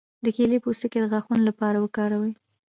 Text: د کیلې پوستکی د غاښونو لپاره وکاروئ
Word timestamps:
د 0.23 0.25
کیلې 0.35 0.57
پوستکی 0.63 0.99
د 1.01 1.05
غاښونو 1.11 1.43
لپاره 1.49 1.77
وکاروئ 1.79 2.33